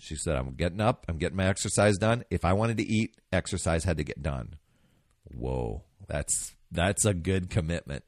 She 0.00 0.16
said, 0.16 0.36
"I'm 0.36 0.54
getting 0.54 0.80
up. 0.80 1.06
I'm 1.08 1.18
getting 1.18 1.36
my 1.36 1.46
exercise 1.46 1.98
done. 1.98 2.24
If 2.30 2.44
I 2.44 2.52
wanted 2.52 2.78
to 2.78 2.86
eat, 2.86 3.16
exercise 3.32 3.84
had 3.84 3.98
to 3.98 4.04
get 4.04 4.22
done." 4.22 4.56
Whoa, 5.24 5.82
that's 6.08 6.54
that's 6.70 7.04
a 7.04 7.14
good 7.14 7.50
commitment. 7.50 8.04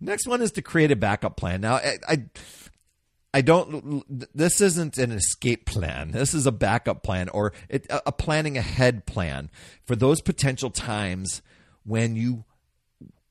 Next 0.00 0.26
one 0.26 0.42
is 0.42 0.52
to 0.52 0.62
create 0.62 0.90
a 0.90 0.96
backup 0.96 1.36
plan. 1.36 1.60
Now, 1.60 1.76
I, 1.76 1.98
I 2.08 2.24
I 3.34 3.40
don't. 3.40 4.04
This 4.36 4.60
isn't 4.60 4.98
an 4.98 5.10
escape 5.10 5.64
plan. 5.64 6.10
This 6.10 6.34
is 6.34 6.46
a 6.46 6.52
backup 6.52 7.02
plan 7.02 7.28
or 7.30 7.52
it, 7.68 7.86
a 7.88 8.12
planning 8.12 8.58
ahead 8.58 9.06
plan 9.06 9.50
for 9.84 9.96
those 9.96 10.20
potential 10.20 10.70
times 10.70 11.40
when 11.84 12.14
you 12.14 12.44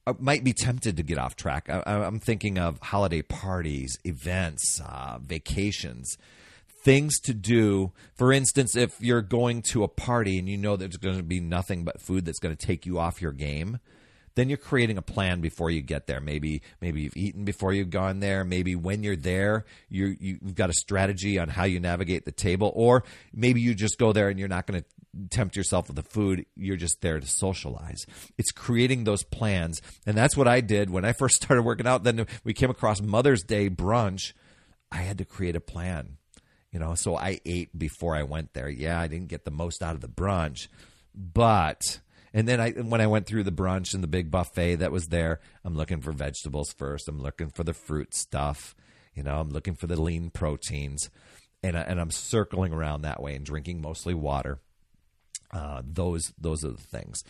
uh, 0.08 0.14
might 0.18 0.44
be 0.44 0.54
tempted 0.54 0.98
to 0.98 1.04
get 1.04 1.20
off 1.20 1.36
track. 1.36 1.70
I, 1.70 1.84
am 1.86 2.20
thinking 2.20 2.58
of 2.58 2.80
holiday 2.82 3.22
parties, 3.22 4.00
events, 4.04 4.82
uh, 4.84 5.20
vacations, 5.24 6.18
things 6.84 7.20
to 7.22 7.34
do. 7.34 7.92
For 8.16 8.32
instance, 8.32 8.76
if 8.76 9.00
you're 9.02 9.22
going 9.22 9.62
to 9.64 9.84
a 9.84 9.88
party 9.88 10.40
and 10.40 10.50
you 10.50 10.58
know 10.58 10.76
there's 10.76 10.98
going 10.98 11.18
to 11.18 11.24
be 11.24 11.40
nothing 11.40 11.84
but 11.84 12.02
food 12.02 12.26
that's 12.26 12.40
going 12.40 12.56
to 12.56 12.66
take 12.66 12.86
you 12.86 13.00
off 13.00 13.22
your 13.22 13.32
game, 13.32 13.80
then 14.36 14.50
you're 14.50 14.58
creating 14.58 14.98
a 14.98 15.02
plan 15.02 15.42
before 15.42 15.70
you 15.70 15.82
get 15.82 16.08
there. 16.08 16.22
Maybe 16.22 16.62
maybe 16.80 17.02
you've 17.02 17.18
eaten 17.18 17.44
before 17.44 17.74
you've 17.74 17.90
gone 17.90 18.20
there. 18.20 18.44
Maybe 18.44 18.76
when 18.76 19.04
you're 19.04 19.16
there, 19.16 19.66
you 19.90 20.16
you've 20.20 20.56
got 20.56 20.70
a 20.70 20.74
strategy 20.74 21.38
on 21.38 21.50
how 21.50 21.66
you 21.66 21.80
navigate 21.80 22.26
the 22.26 22.32
table, 22.32 22.72
or 22.76 23.04
maybe 23.34 23.62
you 23.62 23.74
just 23.74 23.98
go 23.98 24.14
there 24.14 24.30
and 24.30 24.40
you're 24.40 24.48
not 24.48 24.68
going 24.68 24.82
to 24.82 25.28
tempt 25.30 25.56
yourself 25.56 25.88
with 25.88 25.98
the 25.98 26.04
food. 26.04 26.46
You're 26.56 26.78
just 26.78 27.02
there 27.02 27.20
to 27.20 27.28
socialize. 27.28 28.06
It's 28.38 28.52
creating 28.52 29.04
those 29.04 29.24
plans, 29.24 29.82
and 30.06 30.18
that's 30.18 30.38
what 30.38 30.48
I 30.48 30.62
did 30.62 30.90
when 30.90 31.06
I 31.06 31.14
first 31.14 31.36
started 31.44 31.64
working 31.64 31.88
out. 31.88 32.04
Then 32.04 32.26
we 32.44 32.54
came 32.54 32.70
across 32.70 33.02
Mother's 33.02 33.44
Day 33.44 33.70
brunch. 33.70 34.34
I 34.92 34.98
had 34.98 35.18
to 35.20 35.26
create 35.26 35.56
a 35.56 35.62
plan. 35.62 36.18
You 36.72 36.80
know, 36.80 36.96
so 36.96 37.18
I 37.18 37.40
ate 37.46 37.78
before 37.78 38.16
I 38.16 38.24
went 38.24 38.54
there. 38.54 38.70
Yeah, 38.70 39.00
I 39.00 39.08
didn't 39.08 39.28
get 39.28 39.44
the 39.44 39.52
most 39.52 39.84
out 39.84 39.96
of 39.96 40.02
the 40.02 40.08
brunch, 40.08 40.68
but 41.14 42.00
and 42.34 42.48
then 42.48 42.62
I 42.62 42.72
when 42.72 43.02
I 43.02 43.08
went 43.08 43.26
through 43.26 43.44
the 43.44 43.52
brunch 43.52 43.94
and 43.94 44.02
the 44.02 44.08
big 44.08 44.32
buffet 44.32 44.76
that 44.76 44.92
was 44.92 45.08
there, 45.08 45.42
I'm 45.66 45.76
looking 45.76 46.02
for 46.02 46.14
vegetables 46.14 46.72
first. 46.72 47.10
I'm 47.10 47.22
looking 47.22 47.50
for 47.50 47.64
the 47.64 47.74
fruit 47.74 48.14
stuff. 48.16 48.74
You 49.14 49.24
know, 49.24 49.40
I'm 49.40 49.50
looking 49.50 49.76
for 49.76 49.88
the 49.88 50.02
lean 50.02 50.30
proteins, 50.30 51.10
and 51.62 51.78
I, 51.78 51.82
and 51.82 52.00
I'm 52.00 52.12
circling 52.12 52.72
around 52.72 53.02
that 53.02 53.22
way 53.22 53.36
and 53.36 53.46
drinking 53.46 53.82
mostly 53.82 54.14
water. 54.14 54.60
Uh, 55.52 55.82
those 55.86 56.34
those 56.38 56.64
are 56.64 56.72
the 56.72 56.82
things. 56.82 57.24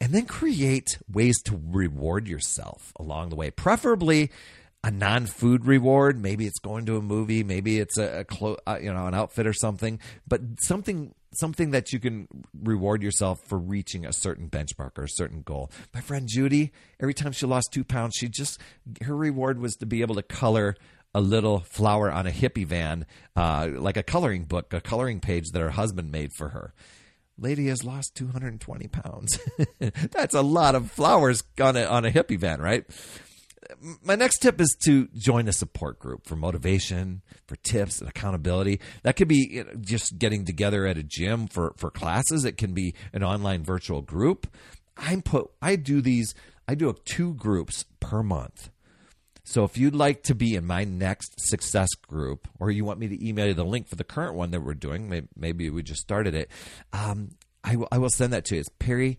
And 0.00 0.14
then 0.14 0.24
create 0.24 0.98
ways 1.12 1.42
to 1.42 1.60
reward 1.62 2.26
yourself 2.26 2.92
along 2.98 3.28
the 3.28 3.36
way, 3.36 3.50
preferably 3.50 4.30
a 4.82 4.90
non-food 4.90 5.66
reward. 5.66 6.20
Maybe 6.20 6.46
it's 6.46 6.58
going 6.58 6.86
to 6.86 6.96
a 6.96 7.02
movie. 7.02 7.44
Maybe 7.44 7.78
it's 7.78 7.98
a, 7.98 8.20
a 8.20 8.24
clo- 8.24 8.58
uh, 8.66 8.78
you 8.80 8.92
know 8.92 9.06
an 9.06 9.14
outfit 9.14 9.46
or 9.46 9.52
something. 9.52 9.98
But 10.26 10.40
something 10.62 11.14
something 11.34 11.70
that 11.70 11.92
you 11.92 12.00
can 12.00 12.26
reward 12.54 13.02
yourself 13.02 13.40
for 13.46 13.58
reaching 13.58 14.04
a 14.04 14.12
certain 14.12 14.48
benchmark 14.48 14.98
or 14.98 15.04
a 15.04 15.08
certain 15.08 15.42
goal. 15.42 15.70
My 15.94 16.00
friend 16.00 16.26
Judy, 16.28 16.72
every 16.98 17.14
time 17.14 17.32
she 17.32 17.46
lost 17.46 17.70
two 17.72 17.84
pounds, 17.84 18.14
she 18.16 18.28
just 18.28 18.58
her 19.02 19.16
reward 19.16 19.60
was 19.60 19.76
to 19.76 19.86
be 19.86 20.00
able 20.00 20.14
to 20.16 20.22
color 20.22 20.76
a 21.14 21.20
little 21.20 21.60
flower 21.60 22.10
on 22.10 22.26
a 22.26 22.30
hippie 22.30 22.66
van, 22.66 23.04
uh, 23.36 23.68
like 23.72 23.96
a 23.96 24.02
coloring 24.02 24.44
book, 24.44 24.72
a 24.72 24.80
coloring 24.80 25.20
page 25.20 25.50
that 25.52 25.60
her 25.60 25.70
husband 25.70 26.10
made 26.10 26.32
for 26.32 26.50
her. 26.50 26.72
Lady 27.36 27.66
has 27.68 27.82
lost 27.82 28.14
220 28.16 28.86
pounds. 28.88 29.38
That's 30.12 30.34
a 30.34 30.42
lot 30.42 30.74
of 30.74 30.90
flowers 30.90 31.42
on 31.60 31.76
a, 31.76 31.84
on 31.84 32.04
a 32.04 32.10
hippie 32.10 32.38
van, 32.38 32.60
right? 32.60 32.84
My 34.02 34.14
next 34.14 34.38
tip 34.38 34.60
is 34.60 34.76
to 34.84 35.08
join 35.14 35.48
a 35.48 35.52
support 35.52 35.98
group 35.98 36.26
for 36.26 36.36
motivation, 36.36 37.22
for 37.46 37.56
tips 37.56 38.00
and 38.00 38.08
accountability. 38.08 38.80
That 39.02 39.16
could 39.16 39.28
be 39.28 39.48
you 39.50 39.64
know, 39.64 39.70
just 39.80 40.18
getting 40.18 40.44
together 40.44 40.86
at 40.86 40.98
a 40.98 41.02
gym 41.02 41.46
for 41.46 41.74
for 41.76 41.90
classes. 41.90 42.44
It 42.44 42.56
can 42.56 42.74
be 42.74 42.94
an 43.12 43.22
online 43.22 43.64
virtual 43.64 44.02
group. 44.02 44.46
I 44.96 45.20
put 45.24 45.50
I 45.60 45.76
do 45.76 46.00
these. 46.00 46.34
I 46.68 46.74
do 46.74 46.94
two 47.04 47.34
groups 47.34 47.84
per 47.98 48.22
month. 48.22 48.70
So 49.42 49.64
if 49.64 49.76
you'd 49.76 49.96
like 49.96 50.22
to 50.24 50.34
be 50.34 50.54
in 50.54 50.64
my 50.64 50.84
next 50.84 51.34
success 51.38 51.88
group, 52.06 52.46
or 52.60 52.70
you 52.70 52.84
want 52.84 53.00
me 53.00 53.08
to 53.08 53.28
email 53.28 53.46
you 53.46 53.54
the 53.54 53.64
link 53.64 53.88
for 53.88 53.96
the 53.96 54.04
current 54.04 54.34
one 54.34 54.52
that 54.52 54.60
we're 54.60 54.74
doing, 54.74 55.28
maybe, 55.34 55.70
we 55.70 55.82
just 55.82 56.00
started 56.02 56.36
it. 56.36 56.50
Um, 56.92 57.30
I, 57.64 57.70
w- 57.70 57.88
I 57.90 57.98
will 57.98 58.10
send 58.10 58.32
that 58.32 58.44
to 58.46 58.54
you. 58.54 58.60
It's 58.60 58.68
Perry 58.78 59.18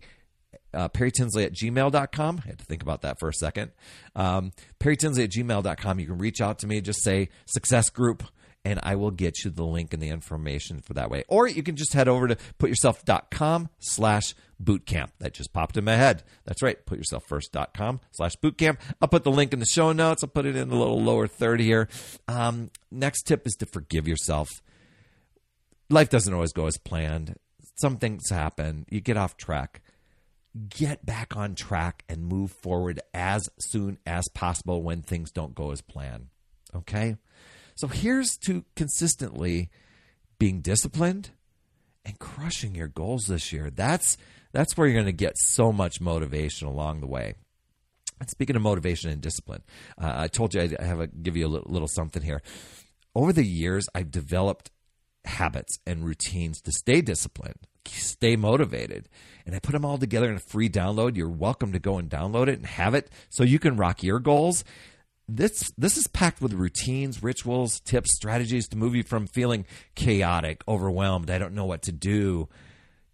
uh, 0.74 0.88
Perry 0.88 1.10
Tinsley 1.10 1.44
at 1.44 1.52
gmail.com. 1.52 2.42
I 2.44 2.48
had 2.48 2.58
to 2.58 2.64
think 2.64 2.82
about 2.82 3.02
that 3.02 3.18
for 3.18 3.28
a 3.28 3.34
second. 3.34 3.72
Um, 4.14 4.52
Perry 4.78 4.96
Tinsley 4.96 5.24
at 5.24 5.30
gmail.com. 5.30 6.00
You 6.00 6.06
can 6.06 6.18
reach 6.18 6.40
out 6.40 6.58
to 6.60 6.66
me, 6.66 6.80
just 6.80 7.02
say 7.02 7.28
success 7.46 7.90
group, 7.90 8.22
and 8.64 8.78
I 8.82 8.94
will 8.94 9.10
get 9.10 9.44
you 9.44 9.50
the 9.50 9.64
link 9.64 9.92
and 9.92 10.02
the 10.02 10.08
information 10.08 10.80
for 10.80 10.94
that 10.94 11.10
way. 11.10 11.24
Or 11.28 11.46
you 11.48 11.62
can 11.62 11.76
just 11.76 11.92
head 11.92 12.08
over 12.08 12.28
to 12.28 12.36
putyourself.com 12.58 13.68
slash 13.80 14.34
bootcamp. 14.62 15.08
That 15.18 15.34
just 15.34 15.52
popped 15.52 15.76
in 15.76 15.84
my 15.84 15.96
head. 15.96 16.22
That's 16.44 16.62
right, 16.62 16.84
putyourselffirst.com 16.86 18.00
slash 18.12 18.32
bootcamp. 18.36 18.78
I'll 19.00 19.08
put 19.08 19.24
the 19.24 19.32
link 19.32 19.52
in 19.52 19.58
the 19.58 19.66
show 19.66 19.92
notes. 19.92 20.22
I'll 20.22 20.30
put 20.30 20.46
it 20.46 20.56
in 20.56 20.68
the 20.68 20.76
little 20.76 21.02
lower 21.02 21.26
third 21.26 21.60
here. 21.60 21.88
Um, 22.28 22.70
next 22.90 23.22
tip 23.22 23.46
is 23.46 23.54
to 23.54 23.66
forgive 23.66 24.06
yourself. 24.06 24.48
Life 25.90 26.10
doesn't 26.10 26.32
always 26.32 26.52
go 26.52 26.66
as 26.66 26.78
planned. 26.78 27.36
Some 27.80 27.96
things 27.96 28.30
happen. 28.30 28.86
You 28.88 29.00
get 29.00 29.16
off 29.16 29.36
track 29.36 29.82
get 30.68 31.04
back 31.04 31.36
on 31.36 31.54
track 31.54 32.04
and 32.08 32.24
move 32.26 32.52
forward 32.52 33.00
as 33.14 33.48
soon 33.58 33.98
as 34.06 34.24
possible 34.34 34.82
when 34.82 35.02
things 35.02 35.30
don't 35.30 35.54
go 35.54 35.70
as 35.70 35.80
planned. 35.80 36.26
Okay? 36.74 37.16
So 37.74 37.88
here's 37.88 38.36
to 38.38 38.64
consistently 38.76 39.70
being 40.38 40.60
disciplined 40.60 41.30
and 42.04 42.18
crushing 42.18 42.74
your 42.74 42.88
goals 42.88 43.26
this 43.26 43.52
year. 43.52 43.70
That's 43.70 44.16
that's 44.52 44.76
where 44.76 44.86
you're 44.86 44.94
going 44.94 45.06
to 45.06 45.12
get 45.12 45.38
so 45.38 45.72
much 45.72 46.00
motivation 46.00 46.68
along 46.68 47.00
the 47.00 47.06
way. 47.06 47.34
And 48.20 48.28
speaking 48.28 48.54
of 48.54 48.62
motivation 48.62 49.10
and 49.10 49.20
discipline, 49.20 49.62
uh, 49.98 50.12
I 50.14 50.28
told 50.28 50.54
you 50.54 50.60
I'd 50.60 50.80
have 50.80 51.00
a, 51.00 51.06
give 51.06 51.36
you 51.36 51.46
a 51.46 51.48
little, 51.48 51.72
little 51.72 51.88
something 51.88 52.22
here. 52.22 52.42
Over 53.14 53.32
the 53.32 53.44
years, 53.44 53.86
I've 53.94 54.10
developed 54.10 54.70
habits 55.24 55.78
and 55.86 56.04
routines 56.04 56.60
to 56.62 56.72
stay 56.72 57.00
disciplined, 57.00 57.66
stay 57.88 58.36
motivated. 58.36 59.08
And 59.44 59.54
I 59.54 59.58
put 59.58 59.72
them 59.72 59.84
all 59.84 59.98
together 59.98 60.28
in 60.28 60.36
a 60.36 60.40
free 60.40 60.68
download. 60.68 61.16
You're 61.16 61.28
welcome 61.28 61.72
to 61.72 61.78
go 61.78 61.98
and 61.98 62.08
download 62.08 62.48
it 62.48 62.58
and 62.58 62.66
have 62.66 62.94
it 62.94 63.10
so 63.28 63.42
you 63.42 63.58
can 63.58 63.76
rock 63.76 64.02
your 64.02 64.20
goals. 64.20 64.64
This 65.28 65.72
this 65.78 65.96
is 65.96 66.06
packed 66.08 66.40
with 66.40 66.52
routines, 66.52 67.22
rituals, 67.22 67.80
tips, 67.80 68.14
strategies 68.14 68.68
to 68.68 68.76
move 68.76 68.94
you 68.94 69.02
from 69.02 69.26
feeling 69.26 69.64
chaotic, 69.94 70.62
overwhelmed, 70.68 71.30
I 71.30 71.38
don't 71.38 71.54
know 71.54 71.64
what 71.64 71.82
to 71.82 71.92
do, 71.92 72.48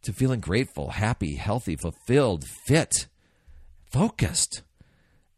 to 0.02 0.12
feeling 0.12 0.40
grateful, 0.40 0.90
happy, 0.90 1.36
healthy, 1.36 1.76
fulfilled, 1.76 2.44
fit, 2.66 3.06
focused. 3.90 4.62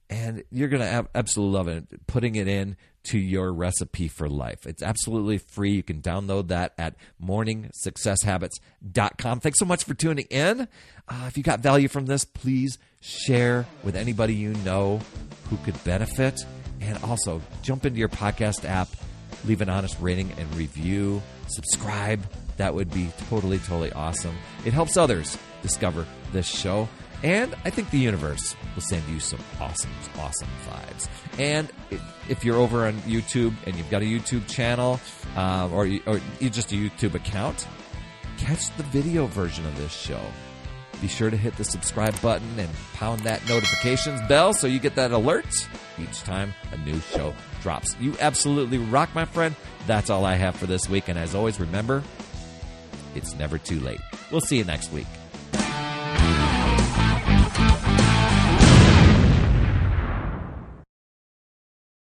And 0.09 0.43
you're 0.51 0.69
going 0.69 0.83
to 0.83 1.09
absolutely 1.15 1.57
love 1.57 1.69
it. 1.69 2.07
Putting 2.07 2.35
it 2.35 2.49
in 2.49 2.77
to 3.04 3.19
your 3.19 3.50
recipe 3.52 4.09
for 4.09 4.28
life. 4.28 4.66
It's 4.66 4.83
absolutely 4.83 5.38
free. 5.38 5.71
You 5.73 5.83
can 5.83 6.02
download 6.02 6.49
that 6.49 6.75
at 6.78 6.97
morningsuccesshabits.com. 7.23 9.40
Thanks 9.40 9.59
so 9.59 9.64
much 9.64 9.85
for 9.85 9.95
tuning 9.95 10.26
in. 10.30 10.69
Uh, 11.09 11.25
if 11.26 11.37
you 11.37 11.42
got 11.42 11.59
value 11.61 11.88
from 11.88 12.07
this, 12.07 12.25
please 12.25 12.78
share 13.00 13.66
with 13.83 13.97
anybody 13.97 14.35
you 14.35 14.54
know 14.64 15.00
who 15.49 15.57
could 15.59 15.83
benefit. 15.85 16.40
And 16.80 16.97
also, 17.04 17.40
jump 17.62 17.87
into 17.87 17.99
your 17.99 18.09
podcast 18.09 18.64
app, 18.64 18.88
leave 19.45 19.61
an 19.61 19.69
honest 19.69 19.99
rating 20.00 20.33
and 20.38 20.54
review, 20.54 21.21
subscribe 21.49 22.25
that 22.61 22.75
would 22.75 22.92
be 22.92 23.09
totally, 23.30 23.59
totally 23.59 23.90
awesome. 23.92 24.37
It 24.66 24.75
helps 24.75 24.99
others 24.99 25.38
discover 25.62 26.07
this 26.30 26.47
show. 26.47 26.90
And 27.23 27.55
I 27.65 27.71
think 27.71 27.91
the 27.91 27.99
universe 27.99 28.57
will 28.75 28.83
send 28.83 29.07
you 29.09 29.21
some 29.21 29.41
awesome, 29.61 29.91
awesome 30.19 30.49
vibes. 30.67 31.09
And 31.39 31.71
if, 32.29 32.45
you're 32.45 32.57
over 32.57 32.87
on 32.87 32.95
YouTube 33.00 33.55
and 33.67 33.77
you've 33.77 33.91
got 33.91 34.03
a 34.03 34.07
YouTube 34.07 34.49
channel 34.49 35.00
uh, 35.37 35.69
or, 35.71 35.87
you, 35.87 36.03
or 36.07 36.21
just 36.41 36.73
a 36.73 36.77
YouTube 36.77 37.15
account, 37.15 37.67
catch 38.39 38.75
the 38.77 38.83
video 38.85 39.27
version 39.27 39.67
of 39.67 39.77
this 39.77 39.93
show. 39.93 40.21
Be 41.00 41.09
sure 41.09 41.31
to 41.31 41.37
hit 41.37 41.57
the 41.57 41.65
subscribe 41.65 42.19
button 42.21 42.59
and 42.59 42.69
pound 42.95 43.23
that 43.23 43.47
notifications 43.49 44.21
bell 44.29 44.53
so 44.53 44.67
you 44.67 44.79
get 44.79 44.95
that 44.97 45.12
alert 45.12 45.47
each 45.99 46.23
time 46.23 46.53
a 46.73 46.77
new 46.79 47.00
show 47.00 47.35
drops. 47.62 47.97
You 48.00 48.15
absolutely 48.21 48.79
rock, 48.79 49.15
my 49.15 49.25
friend. 49.25 49.55
That's 49.87 50.11
all 50.11 50.25
I 50.25 50.35
have 50.35 50.57
for 50.57 50.67
this 50.67 50.89
week. 50.89 51.09
And 51.09 51.19
as 51.19 51.35
always, 51.35 51.59
remember, 51.59 52.03
it's 53.15 53.35
never 53.35 53.57
too 53.57 53.81
late. 53.81 54.00
We'll 54.31 54.43
see 54.43 54.59
you 54.59 54.65
next 54.65 54.93
week. 54.93 55.07